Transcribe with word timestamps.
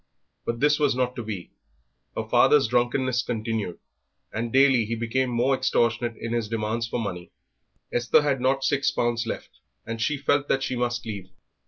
But 0.47 0.61
this 0.61 0.79
was 0.79 0.95
not 0.95 1.15
to 1.15 1.23
be; 1.23 1.51
her 2.17 2.27
father's 2.27 2.67
drunkenness 2.67 3.21
continued, 3.21 3.77
and 4.33 4.51
daily 4.51 4.83
he 4.85 4.95
became 4.95 5.29
more 5.29 5.53
extortionate 5.53 6.15
in 6.19 6.33
his 6.33 6.49
demands 6.49 6.87
for 6.87 6.99
money. 6.99 7.29
Esther 7.93 8.23
had 8.23 8.41
not 8.41 8.63
six 8.63 8.89
pounds 8.89 9.27
left, 9.27 9.59
and 9.85 10.01
she 10.01 10.17
felt 10.17 10.47
that 10.47 10.63
she 10.63 10.75
must 10.75 11.05
leave. 11.05 11.29